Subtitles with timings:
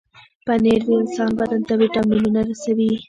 [0.45, 2.91] پنېر د انسان بدن ته وټامنونه رسوي.